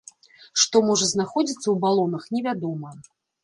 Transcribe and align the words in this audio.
Што 0.61 0.81
можа 0.87 1.11
знаходзіцца 1.11 1.63
ў 1.69 1.75
балонах, 1.87 2.29
невядома. 2.35 2.99